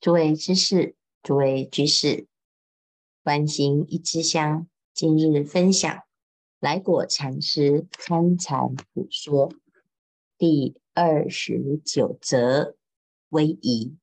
[0.00, 2.28] 诸位知识，诸位居士，
[3.24, 6.04] 观行一支香，今日分享
[6.60, 9.52] 来果禅师参禅普说
[10.36, 12.76] 第二十九则
[13.30, 13.96] 威仪。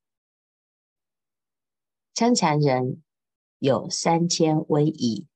[2.14, 3.02] 参禅人
[3.60, 5.28] 有三千威仪，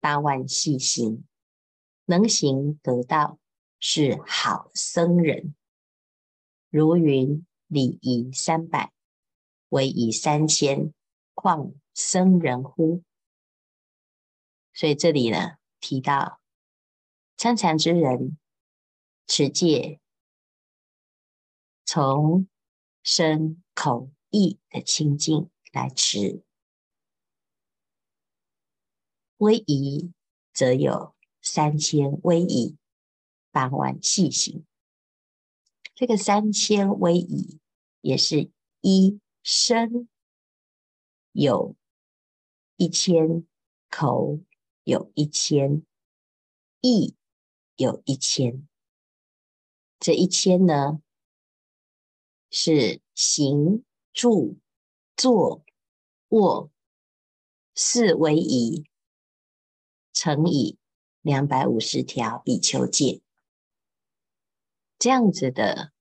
[0.00, 1.22] 八万细行，
[2.06, 3.38] 能行得道，
[3.78, 5.54] 是好僧人。
[6.70, 8.90] 如云礼仪三百。
[9.70, 10.94] 威仪三千，
[11.34, 13.02] 况僧人乎？
[14.72, 16.40] 所以这里呢，提到
[17.36, 18.38] 参禅之人
[19.26, 20.00] 持戒，
[21.84, 22.48] 从
[23.02, 26.42] 身口意的清净来持。
[29.36, 30.12] 威仪
[30.52, 32.76] 则有三千威仪，
[33.50, 34.64] 八万细行。
[35.94, 37.60] 这个三千威仪
[38.00, 39.20] 也是一。
[39.50, 40.10] 身
[41.32, 41.74] 有
[42.76, 43.48] 一千，
[43.88, 44.40] 口
[44.84, 45.86] 有一千，
[46.82, 47.16] 意
[47.76, 48.68] 有一千。
[49.98, 51.00] 这一千呢，
[52.50, 54.58] 是行、住、
[55.16, 55.64] 坐、
[56.28, 56.70] 卧
[57.74, 58.84] 四威仪，
[60.12, 60.76] 乘以
[61.22, 63.22] 两百五十条比丘戒，
[64.98, 65.94] 这样子的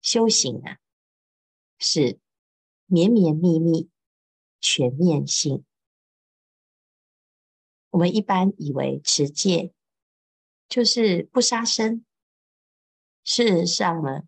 [0.00, 0.78] 修行啊，
[1.80, 2.20] 是。
[2.86, 3.90] 绵绵密密，
[4.60, 5.64] 全面性。
[7.90, 9.72] 我们一般以为持戒
[10.68, 12.04] 就是不杀生，
[13.24, 14.22] 事实上呢，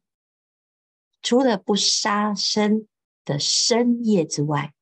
[1.22, 2.88] 除了不杀生
[3.24, 4.74] 的身业之外，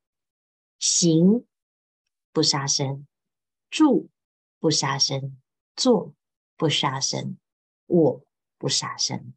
[0.78, 1.46] 行
[2.33, 3.06] 不杀生，
[3.70, 4.08] 住
[4.58, 5.40] 不杀生，
[5.74, 6.14] 坐
[6.56, 7.38] 不杀生，
[7.86, 8.24] 卧
[8.56, 9.34] 不杀生，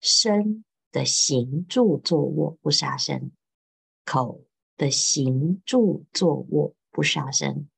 [0.00, 0.64] 身。
[0.92, 3.30] 的行住坐卧不杀生，
[4.04, 4.44] 口
[4.76, 7.68] 的行住坐卧不杀生，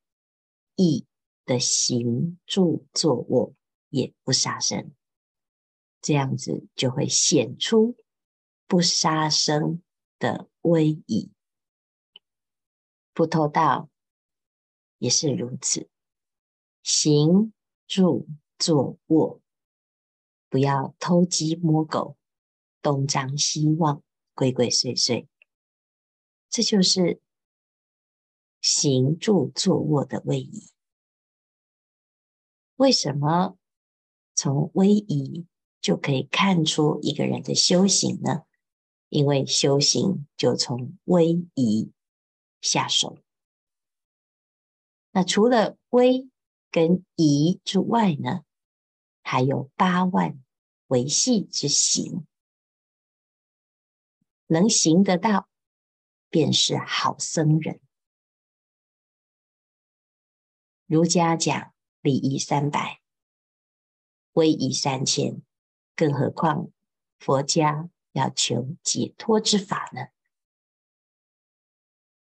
[0.77, 1.07] 意
[1.45, 3.55] 的行住坐卧
[3.91, 4.93] 也不杀生，
[6.01, 7.97] 这样子就会显出
[8.67, 9.83] 不杀生
[10.19, 11.31] 的威仪。
[13.13, 13.91] 不偷盗
[14.97, 15.91] 也是如此，
[16.83, 17.53] 行
[17.87, 18.27] 住
[18.59, 19.43] 坐卧
[20.49, 22.17] 不要偷鸡摸狗。
[22.83, 24.03] 东张西望，
[24.35, 25.27] 鬼鬼祟祟，
[26.51, 27.21] 这就是
[28.61, 30.71] 行住坐卧的位移。
[32.77, 33.57] 为什么
[34.35, 35.47] 从威仪
[35.81, 38.43] 就可以看出一个人的修行呢？
[39.09, 41.93] 因为修行就从威仪
[42.61, 43.19] 下手。
[45.13, 46.29] 那除了威
[46.71, 48.43] 跟仪之外呢，
[49.23, 50.43] 还有八万
[50.89, 52.27] 维系之行。
[54.53, 55.49] 能行得道，
[56.29, 57.81] 便是好僧人。
[60.85, 63.01] 儒家讲礼仪三百，
[64.33, 65.41] 威仪三千，
[65.97, 66.71] 更何况
[67.19, 70.09] 佛家要求解脱之法呢？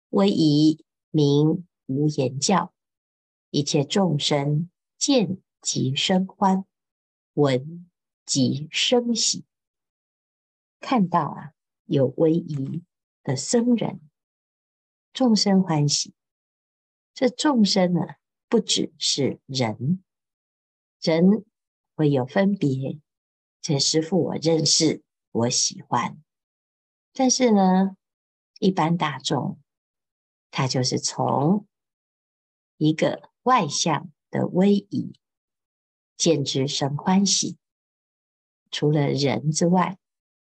[0.10, 2.74] 威仪名无言教，
[3.52, 6.66] 一切众生见即生欢，
[7.34, 7.88] 闻
[8.26, 9.46] 即生喜，
[10.80, 11.55] 看到啊。
[11.86, 12.84] 有威仪
[13.24, 14.02] 的僧人，
[15.14, 16.14] 众生欢喜。
[17.14, 18.02] 这众生呢，
[18.50, 20.04] 不只是人，
[21.02, 21.46] 人
[21.96, 23.00] 会有分别。
[23.62, 26.22] 这师父我认识，我喜欢。
[27.14, 27.96] 但是呢，
[28.60, 29.60] 一般大众，
[30.52, 31.66] 他就是从
[32.78, 35.18] 一个外向的威仪，
[36.18, 37.58] 见之生欢喜。
[38.70, 39.98] 除了人之外，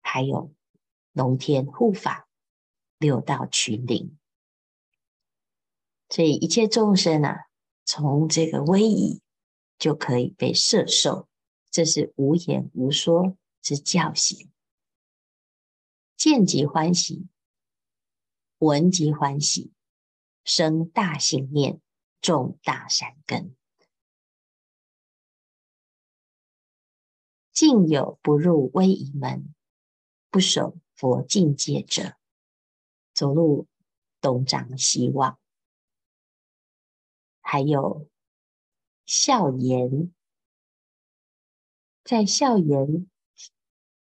[0.02, 0.54] 还有。
[1.18, 2.30] 龙天护法，
[3.00, 4.20] 六道群灵，
[6.10, 7.48] 所以一切众生啊，
[7.86, 9.20] 从这个威仪
[9.80, 11.28] 就可以被摄受，
[11.72, 14.52] 这是无言无说之教行。
[16.16, 17.28] 见即欢喜，
[18.60, 19.72] 闻即欢喜，
[20.44, 21.82] 生大信念，
[22.22, 23.56] 种大善根。
[27.52, 29.52] 尽有不入威仪门，
[30.30, 30.78] 不守。
[30.98, 32.18] 佛境界者，
[33.14, 33.68] 走路
[34.20, 35.40] 东张西望，
[37.40, 38.10] 还有
[39.06, 40.12] 笑颜，
[42.04, 43.08] 在笑颜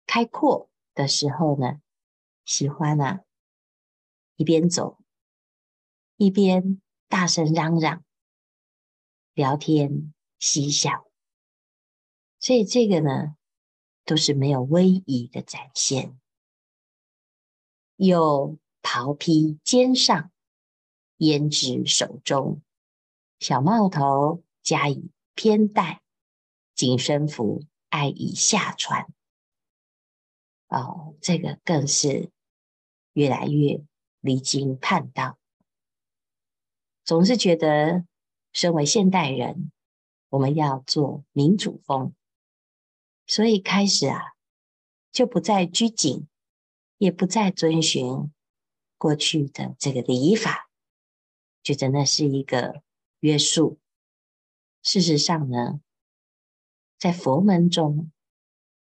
[0.06, 1.82] 开阔的时候呢，
[2.46, 3.26] 喜欢啊，
[4.38, 5.00] 一边走
[6.16, 8.06] 一边大声嚷嚷，
[9.34, 11.12] 聊天嬉笑，
[12.40, 13.36] 所以这个呢，
[14.06, 16.18] 都是没有威仪的展现。
[18.00, 20.32] 又袍披肩上，
[21.18, 22.62] 胭脂手中，
[23.40, 26.02] 小帽头加以偏戴，
[26.74, 29.06] 紧身服爱以下穿。
[30.70, 32.32] 哦，这个更是
[33.12, 33.84] 越来越
[34.22, 35.38] 离经叛道。
[37.04, 38.06] 总是觉得，
[38.54, 39.74] 身为现代人，
[40.30, 42.14] 我们要做民主风，
[43.28, 44.22] 所以开始啊，
[45.12, 46.29] 就不再拘谨，
[47.00, 48.32] 也不再遵循
[48.98, 50.70] 过去的这个礼法，
[51.64, 52.84] 觉得那是一个
[53.22, 53.80] 约束。
[54.84, 55.82] 事实上呢，
[56.98, 58.12] 在佛门中，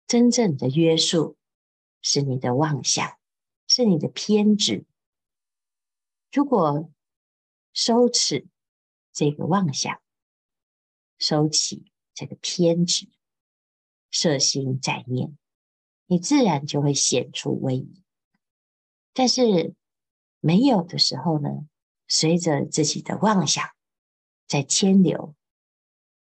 [0.07, 1.37] 真正的约束
[2.03, 3.19] 是你的妄想，
[3.69, 4.85] 是你的偏执。
[6.33, 6.91] 如果
[7.73, 8.49] 收持
[9.13, 10.01] 这个妄想，
[11.19, 13.09] 收起这个偏执，
[14.11, 15.38] 摄心在念，
[16.11, 18.03] 你自然就会显出威仪。
[19.13, 19.75] 但是
[20.41, 21.69] 没有的时候呢，
[22.09, 23.69] 随着自己的妄想
[24.47, 25.35] 在牵流，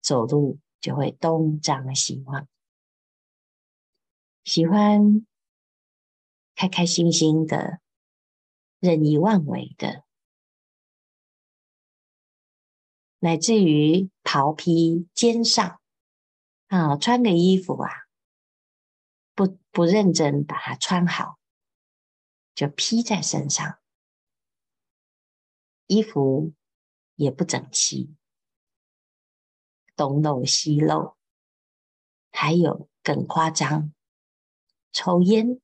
[0.02, 2.46] 走路就会东张西望，
[4.44, 5.26] 喜欢
[6.54, 7.80] 开开心心的，
[8.80, 10.04] 任意妄为的，
[13.20, 15.80] 乃至于袍披肩上
[16.66, 17.90] 啊，穿个衣服啊，
[19.38, 21.38] 不不认真把它穿好。
[22.56, 23.78] 就披在身上，
[25.86, 26.54] 衣服
[27.14, 28.16] 也不整齐，
[29.94, 31.16] 东漏西漏，
[32.32, 33.92] 还有更夸张，
[34.90, 35.60] 抽烟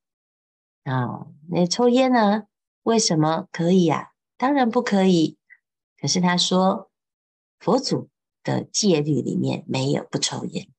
[0.83, 1.27] 啊！
[1.49, 2.47] 那抽烟呢？
[2.83, 4.13] 为什么可以啊？
[4.37, 5.37] 当然不可以。
[5.97, 6.89] 可是他说，
[7.59, 8.09] 佛祖
[8.41, 10.73] 的戒律里面没有不抽烟。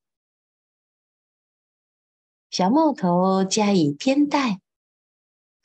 [2.57, 4.63] 小帽头加以偏戴。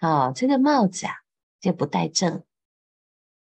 [0.02, 1.14] 哦，这个帽子啊，
[1.62, 2.44] 就不戴正，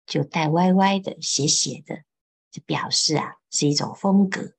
[0.06, 2.06] 就戴歪歪的、斜斜的，
[2.50, 4.56] 就表示啊是一种风格。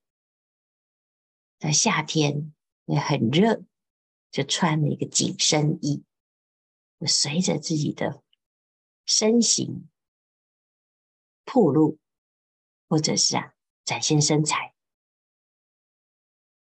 [1.58, 2.52] 在夏天
[2.84, 3.64] 也很热，
[4.31, 6.05] 就穿了一个紧身衣，
[7.00, 8.22] 就随着自己的
[9.06, 9.88] 身形
[11.46, 11.99] 暴露，
[12.90, 13.55] 或者是啊
[13.87, 14.75] 展现身材。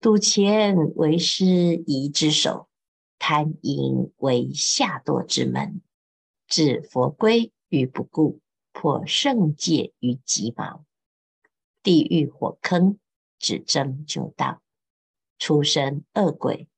[0.00, 2.68] 赌钱为师仪之首。
[3.20, 5.82] 贪淫为下堕之门，
[6.46, 8.40] 置佛规于不顾，
[8.70, 10.84] 破圣戒于鸡毛，
[11.82, 13.00] 地狱火坑
[13.36, 14.62] 只争就道，
[15.36, 16.68] 出生恶鬼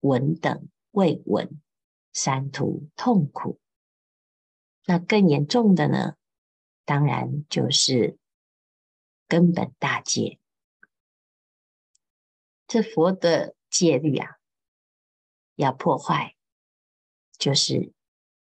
[0.00, 1.60] 闻等未闻，
[2.14, 3.60] 三途痛苦。
[4.86, 6.16] 那更严重的呢？
[6.86, 8.16] 当然就是
[9.28, 10.38] 根本大戒，
[12.66, 14.38] 这佛的戒律啊。
[15.56, 16.36] 要破坏，
[17.38, 17.92] 就是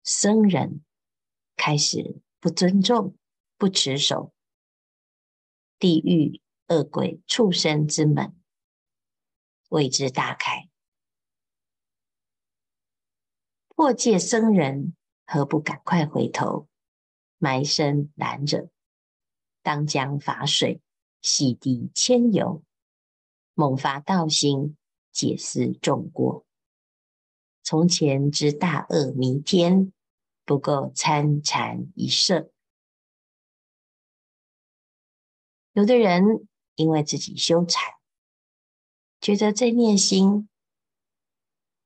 [0.03, 0.83] 僧人
[1.55, 3.15] 开始不尊重、
[3.59, 4.33] 不持守
[5.79, 8.35] 地狱恶鬼畜生之门，
[9.69, 10.71] 为之大开。
[13.69, 14.97] 破戒僧人
[15.27, 16.69] 何不赶快回头，
[17.37, 18.71] 埋身拦着？
[19.61, 20.81] 当将法水
[21.21, 22.65] 洗涤千由，
[23.55, 24.77] 猛发道心，
[25.13, 26.45] 解思众过。
[27.63, 29.93] 从前之大恶弥天，
[30.45, 32.51] 不够参禅一摄。
[35.73, 37.95] 有的人因为自己修禅，
[39.21, 40.49] 觉得这念心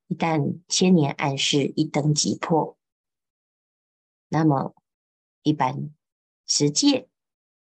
[0.08, 2.76] 一旦千年暗室一灯即破，
[4.28, 4.74] 那么
[5.42, 5.94] 一般
[6.46, 7.08] 持戒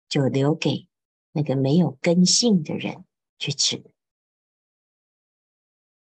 [0.09, 0.87] 就留给
[1.31, 3.05] 那个没有根性的人
[3.43, 3.83] 去吃。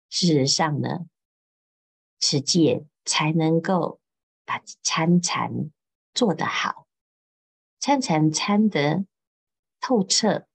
[0.10, 1.08] 事实上呢，
[2.20, 4.00] 持戒才能够
[4.46, 5.72] 把参禅
[6.14, 6.86] 做得好，
[7.80, 9.08] 参禅参得
[9.80, 10.48] 透彻，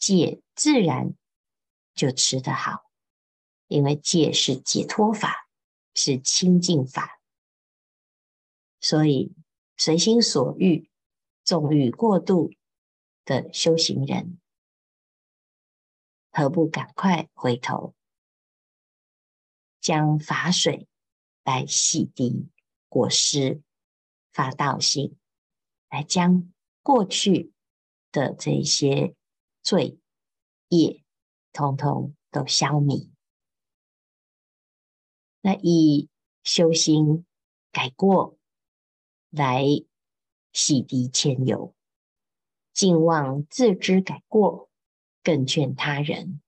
[0.00, 1.14] 戒自然
[1.94, 2.90] 就吃得好，
[3.68, 5.48] 因为戒是解脱法，
[5.94, 7.20] 是清净法，
[8.80, 9.32] 所以
[9.76, 10.90] 随心所欲、
[11.44, 12.50] 纵欲过度
[13.24, 14.39] 的修行人，
[16.30, 17.94] 何不赶快回头？
[19.80, 20.86] 将法水
[21.42, 22.48] 来洗涤
[22.88, 23.62] 过失，
[24.32, 25.18] 发道心，
[25.88, 27.52] 来将过去
[28.12, 29.14] 的这些
[29.62, 29.98] 罪
[30.68, 31.02] 业，
[31.52, 33.10] 通通都消弭。
[35.40, 36.08] 那以
[36.42, 37.26] 修心
[37.72, 38.38] 改过
[39.30, 39.64] 来
[40.52, 41.74] 洗涤千由，
[42.72, 44.69] 尽妄自知改过，
[45.22, 46.40] 更劝他人，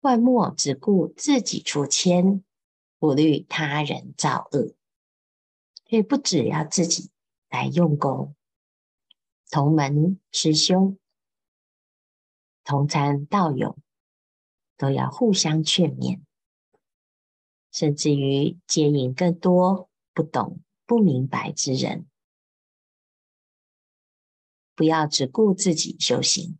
[0.00, 2.42] 万莫只顾自己出千。
[2.98, 4.74] 不虑他人造恶，
[5.84, 7.10] 所以不只要自己
[7.50, 8.34] 来用功，
[9.50, 10.98] 同门师兄、
[12.64, 13.76] 同参道友
[14.78, 16.22] 都要互相劝勉，
[17.70, 22.08] 甚至于接引更多不懂、不明白之人，
[24.74, 26.56] 不要只顾自己修行，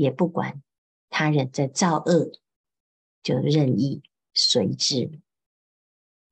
[0.00, 0.62] 也不管
[1.10, 2.32] 他人在造恶，
[3.22, 4.02] 就任意
[4.32, 5.20] 随之。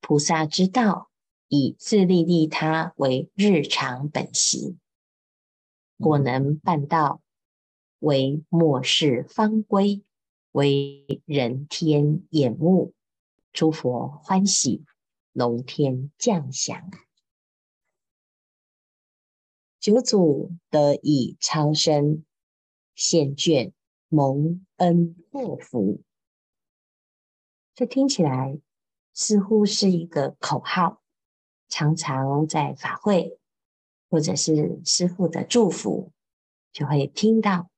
[0.01, 1.11] 菩萨之道，
[1.49, 4.79] 以自利利他为日常本行。
[5.99, 7.21] 果能办到，
[7.99, 10.03] 为末世方归，
[10.51, 12.95] 为人天眼目，
[13.53, 14.83] 诸佛欢喜，
[15.31, 16.89] 龙天降祥。
[19.79, 22.25] 九祖得以超生，
[22.99, 23.73] 献卷
[24.09, 26.03] 蒙恩获福。
[27.73, 28.59] 这听起来。
[29.11, 31.03] 似乎是一个口号，
[31.67, 33.37] 常常在法会
[34.07, 36.13] 或者是师父的祝福，
[36.71, 37.69] 就会听到。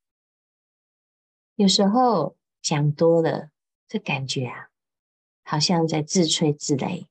[1.56, 3.50] 有时候讲多了，
[3.88, 4.70] 这感觉啊，
[5.44, 7.08] 好像在自吹自擂。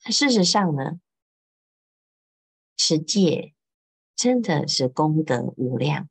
[0.00, 1.00] 事实上呢，
[2.76, 3.54] 持戒
[4.14, 6.10] 真的是功德无量，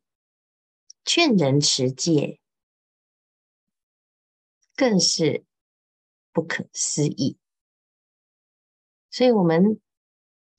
[1.09, 2.39] 劝人持戒
[4.75, 5.43] 更是。
[6.31, 7.39] 不可思议，
[9.09, 9.81] 所以我们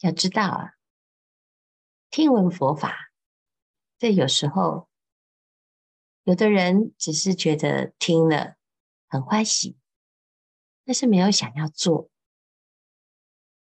[0.00, 0.74] 要知道啊，
[2.10, 3.12] 听闻佛法，
[3.98, 4.88] 这有时候
[6.24, 8.56] 有的人只是觉得听了
[9.06, 9.78] 很欢喜，
[10.84, 12.10] 但是没有想要做。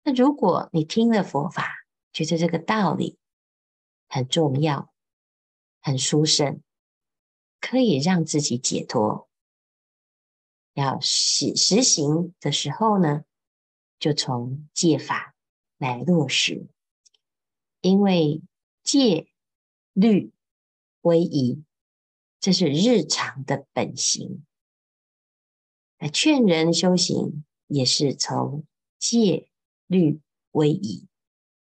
[0.03, 3.19] 那如果你听了佛法，觉得这个道理
[4.07, 4.90] 很重要、
[5.81, 6.61] 很殊胜，
[7.59, 9.27] 可以让自己解脱。
[10.73, 13.25] 要实实行的时候呢，
[13.99, 15.35] 就从戒法
[15.77, 16.67] 来落实，
[17.81, 18.41] 因为
[18.83, 19.27] 戒
[19.93, 20.31] 律
[21.01, 21.63] 威仪，
[22.39, 24.45] 这是日常的本行。
[25.97, 28.65] 来劝人修行，也是从
[28.97, 29.49] 戒
[29.87, 30.21] 律
[30.51, 31.07] 威仪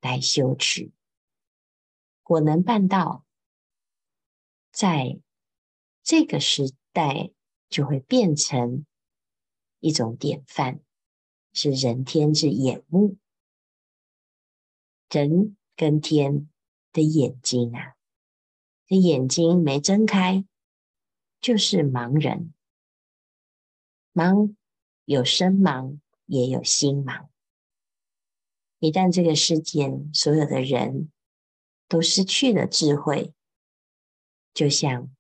[0.02, 0.92] 来修持。
[2.24, 3.26] 果能办到，
[4.72, 5.20] 在
[6.02, 7.32] 这个时代。
[7.72, 8.86] 就会变成
[9.80, 10.82] 一种典范，
[11.54, 13.16] 是人天之眼目。
[15.10, 16.50] 人跟天
[16.92, 17.96] 的眼睛啊，
[18.88, 20.46] 这眼睛没睁开，
[21.40, 22.54] 就是盲人。
[24.14, 24.54] 盲
[25.06, 27.30] 有身盲，也有心盲。
[28.80, 31.10] 一旦这个世间所有的人
[31.88, 33.34] 都失去了智慧，
[34.54, 35.14] 就像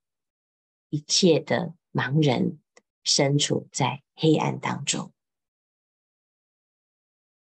[0.89, 1.75] 一切的。
[1.93, 2.61] 盲人
[3.03, 5.11] 身处在黑暗当中，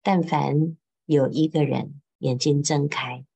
[0.00, 3.26] 但凡有一个人眼睛睁开，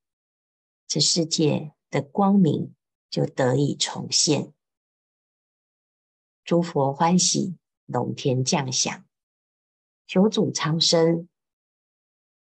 [0.86, 2.74] 这世界的光明
[3.10, 4.54] 就得以重现。
[6.42, 9.04] 诸佛欢喜，龙天降祥，
[10.06, 11.28] 九祖超生，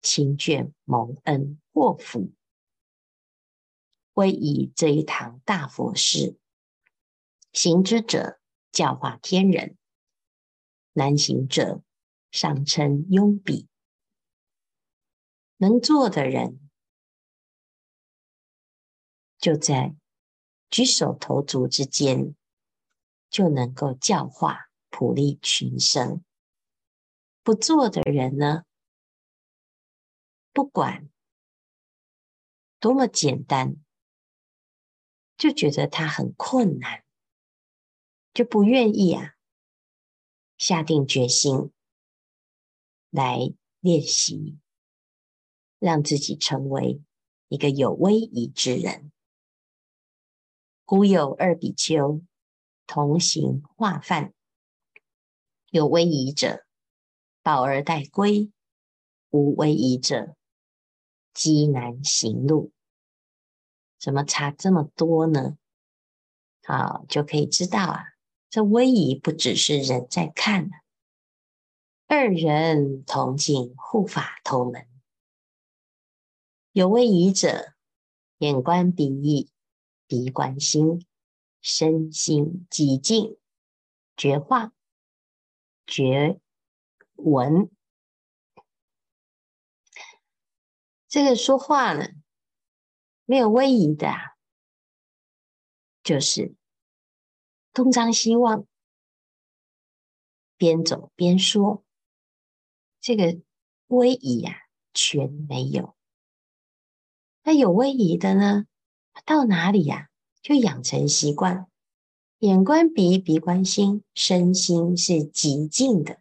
[0.00, 2.30] 亲眷蒙恩获福，
[4.22, 6.38] 归依这一堂大佛事，
[7.52, 8.38] 行之者。
[8.70, 9.76] 教化天人，
[10.92, 11.82] 难行者
[12.30, 13.66] 尚称庸鄙。
[15.56, 16.70] 能做的人，
[19.36, 19.96] 就在
[20.70, 22.34] 举手投足之间，
[23.28, 26.24] 就能够教化普利群生。
[27.42, 28.64] 不做的人呢，
[30.52, 31.10] 不管
[32.78, 33.76] 多么简单，
[35.36, 37.04] 就觉得他很困难。
[38.34, 39.34] 就不愿意啊，
[40.56, 41.70] 下定决心
[43.10, 44.58] 来练习，
[45.78, 47.02] 让自己成为
[47.48, 49.12] 一个有威仪之人。
[50.86, 52.22] 古有二比丘
[52.86, 54.32] 同行化饭，
[55.70, 56.64] 有威仪者
[57.42, 58.50] 抱而待归，
[59.28, 60.36] 无威仪者
[61.34, 62.72] 饥难行路。
[64.02, 65.56] 怎么差这么多呢？
[66.64, 68.04] 好，就可以知道啊。
[68.50, 70.68] 这威仪不只是人在看，
[72.08, 74.88] 二人同进护法头门。
[76.72, 77.74] 有威仪者，
[78.38, 79.52] 眼观鼻意，
[80.08, 81.06] 鼻观心，
[81.60, 83.38] 身心几净，
[84.16, 84.72] 觉话，
[85.86, 86.40] 觉
[87.14, 87.70] 闻。
[91.06, 92.08] 这个说话呢，
[93.24, 94.36] 没有威仪的，啊
[96.02, 96.54] 就是。
[97.74, 98.66] 东张西望，
[100.58, 101.82] 边走边说，
[103.00, 103.40] 这个
[103.86, 104.58] 威仪呀、啊，
[104.92, 105.96] 全没有。
[107.44, 108.66] 那有威仪的呢？
[109.24, 110.08] 到哪里呀、啊？
[110.42, 111.66] 就养成习惯，
[112.40, 116.20] 眼观鼻，鼻观心，身心是极静的。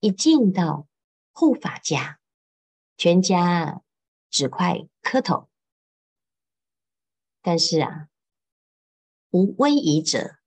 [0.00, 0.88] 一进到
[1.30, 2.18] 护法家，
[2.96, 3.82] 全家
[4.28, 5.51] 只快磕头。
[7.42, 8.08] 但是啊，
[9.30, 10.38] 无威仪者，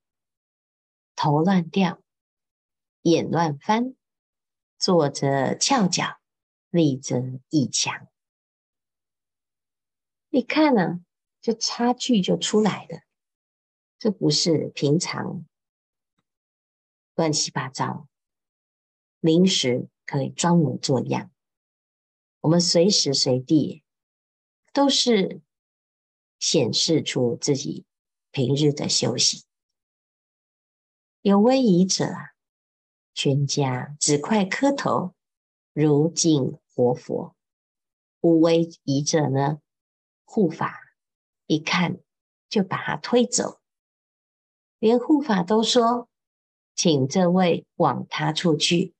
[1.16, 2.02] 头乱掉，
[3.02, 3.96] 眼乱翻，
[4.80, 6.20] 坐着翘脚，
[6.70, 8.08] 立着倚墙。
[10.30, 11.00] 你看呢、啊？
[11.42, 13.02] 这差距就出来了，
[14.00, 15.46] 这不是平常
[17.14, 18.08] 乱七八糟，
[19.20, 21.30] 临时可以装模作样。
[22.40, 23.84] 我们随时随地
[24.74, 25.44] 都是
[26.46, 27.86] 显示出自己
[28.30, 29.44] 平日的修行。
[31.22, 32.06] 有威仪者，
[33.16, 35.16] 全家只快磕头，
[35.74, 37.34] 如敬活佛；
[38.22, 39.60] 无威仪者呢，
[40.24, 40.94] 护法。
[41.48, 41.98] 一看
[42.48, 43.60] 就把他推走，
[44.78, 46.08] 连护法都说
[46.75, 48.94] ：“请这位往他处去，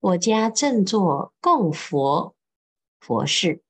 [0.00, 2.36] 我家正做供佛
[2.98, 3.62] 佛事。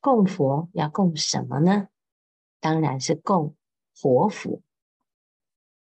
[0.00, 1.88] 供佛要供什么呢？
[2.60, 3.56] 当然是供
[3.94, 4.62] 活佛。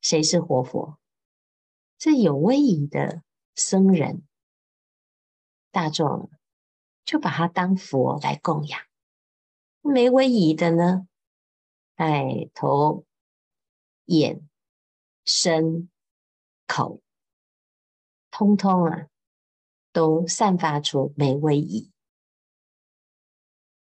[0.02, 0.98] 谁是活佛？
[1.98, 3.24] 这有威仪的
[3.56, 4.26] 僧人，
[5.72, 6.32] 大众
[7.04, 8.82] 就把他当佛来供养。
[9.82, 11.08] 没威仪的呢？”
[12.00, 13.06] 哎，头、
[14.06, 14.48] 眼、
[15.26, 15.90] 身、
[16.66, 17.02] 口，
[18.32, 19.10] 通通啊，
[19.92, 21.92] 都散发出没威仪，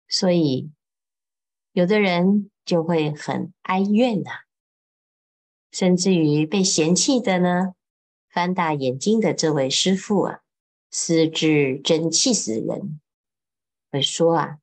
[0.09, 0.73] 所以
[1.73, 4.41] 有的人就会很哀怨呐、啊，
[5.71, 7.75] 甚至于被嫌弃的呢，
[8.29, 10.41] 翻大眼睛的这位师父啊，
[10.91, 13.01] 斯之真气死人，
[13.91, 14.59] 会说啊，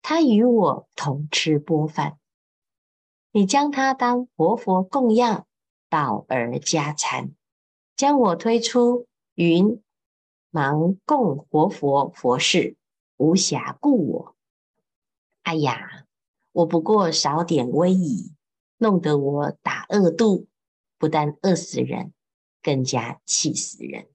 [0.00, 2.18] 他与我同吃钵饭。
[3.32, 5.46] 你将他当活佛供养，
[5.88, 7.34] 倒而加餐，
[7.96, 9.82] 将我推出云，
[10.50, 12.76] 忙供活佛佛事，
[13.16, 14.36] 无暇顾我。
[15.42, 16.01] 哎呀，
[16.52, 18.34] 我不过少点威仪，
[18.76, 20.48] 弄得我打饿肚，
[20.98, 22.12] 不但饿死人，
[22.62, 24.08] 更加气死人。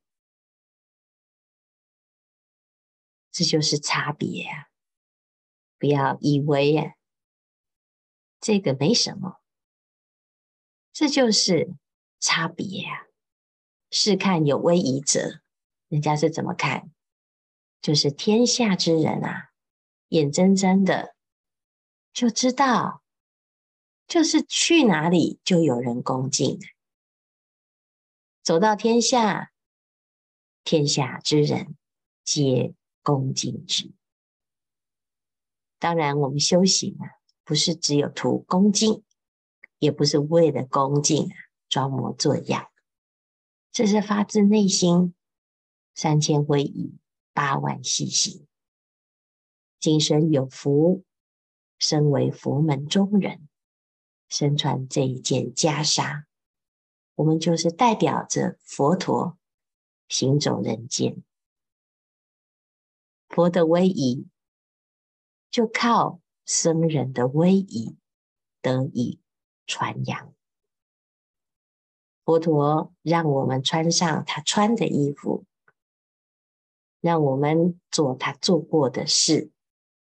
[3.32, 4.67] 这就是差别啊！
[5.78, 6.95] 不要以为呀。
[8.39, 9.41] 这个没什么，
[10.93, 11.76] 这就是
[12.19, 13.08] 差别呀。
[13.89, 15.41] 试看有威仪者，
[15.88, 16.91] 人家是怎么看？
[17.82, 19.52] 就是天下之人啊，
[20.10, 21.15] 眼睁睁的
[22.17, 23.03] 就知道，
[24.08, 26.60] 就是去哪里就有人恭敬，
[28.41, 29.51] 走到天下，
[30.63, 31.77] 天下之人
[32.23, 33.91] 皆恭敬之。
[35.77, 37.21] 当然，我们修行啊。
[37.43, 39.03] 不是只有图恭敬，
[39.77, 41.30] 也不是为了恭敬
[41.69, 42.71] 装模作样，
[43.71, 45.13] 这是发自内心，
[45.93, 46.97] 三千威仪，
[47.32, 48.47] 八万细行。
[49.80, 51.06] 今生有福，
[51.80, 53.48] 身为佛门中人，
[54.30, 56.24] 身穿这一件袈裟，
[57.16, 59.38] 我们就是代表着佛陀
[60.08, 61.24] 行走人间，
[63.28, 64.28] 佛的威仪
[65.50, 66.20] 就靠。
[66.50, 67.98] 僧人的威仪
[68.62, 69.20] 得以
[69.66, 70.34] 传扬，
[72.24, 75.44] 佛陀让我们穿上他穿的衣服，
[77.02, 79.52] 让我们做他做过的事，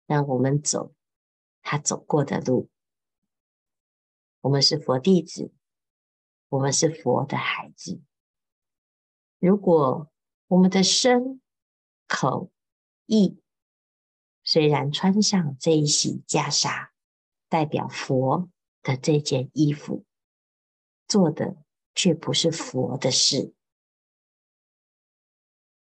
[0.05, 0.93] 让我们走
[1.61, 2.69] 他走过的路。
[4.41, 5.51] 我们是佛弟子，
[6.47, 8.01] 我们是佛的孩子。
[9.39, 10.11] 如果
[10.47, 11.41] 我们的身、
[12.07, 12.51] 口、
[13.05, 13.41] 意，
[14.43, 16.89] 虽然穿上这一袭袈裟，
[17.47, 18.49] 代表佛
[18.81, 20.05] 的这件衣服，
[21.07, 21.57] 做的
[21.93, 23.53] 却不是佛的事，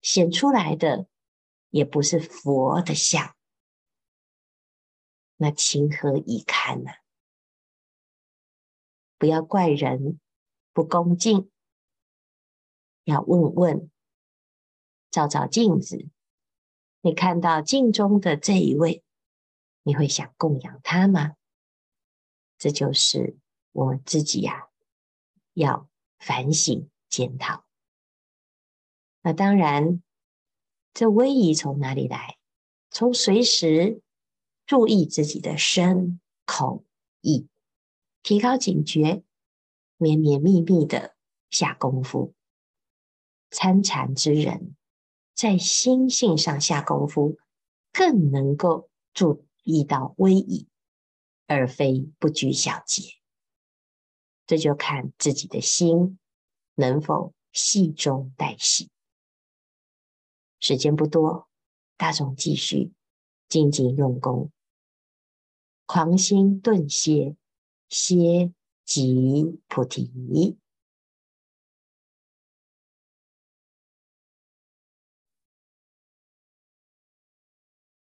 [0.01, 1.07] 显出来的
[1.69, 3.35] 也不是佛的相，
[5.37, 6.91] 那情何以堪呢？
[9.17, 10.19] 不要怪人
[10.73, 11.49] 不恭敬，
[13.05, 13.89] 要问问，
[15.09, 16.07] 照照镜子。
[17.01, 19.03] 你看到镜中的这一位，
[19.83, 21.35] 你会想供养他吗？
[22.57, 23.37] 这就是
[23.71, 24.69] 我们自己呀、
[25.53, 27.65] 要反省检讨。
[29.21, 30.03] 那当然，
[30.93, 32.37] 这威仪从哪里来？
[32.91, 34.02] 从随时
[34.75, 36.83] 注意自己的身、口、
[37.21, 37.47] 意，
[38.23, 39.23] 提高警觉，
[39.97, 41.15] 绵绵密密的
[41.51, 42.33] 下功夫。
[43.51, 44.75] 参禅之人，
[45.35, 47.37] 在心性上下功夫，
[47.91, 50.67] 更能够注意到威仪，
[51.45, 53.03] 而非不拘小节。
[54.47, 56.17] 这就看自己的心
[56.73, 58.89] 能否细中带细。
[60.59, 61.47] 时间不多，
[61.95, 62.91] 大众继续
[63.47, 64.49] 精进用功，
[65.93, 67.35] 狂心顿歇，
[67.87, 68.51] 歇
[68.83, 70.57] 即菩提。